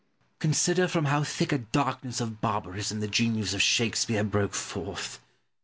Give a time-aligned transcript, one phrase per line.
[0.01, 0.39] Pope.
[0.39, 5.19] Consider from how thick a darkness of barbarism the genius of Shakespeare broke forth!